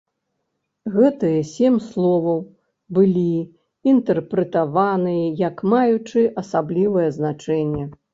[0.93, 2.39] Гэтыя сем словаў
[2.97, 3.25] былі
[3.91, 7.85] інтэрпрэтаваныя як маючыя асаблівае значэнне.